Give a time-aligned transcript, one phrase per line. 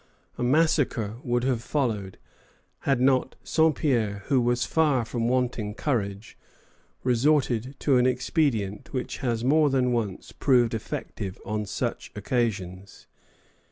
[0.39, 2.17] A massacre would have followed,
[2.89, 6.39] had not Saint Pierre, who was far from wanting courage,
[7.03, 13.05] resorted to an expedient which has more than once proved effective on such occasions.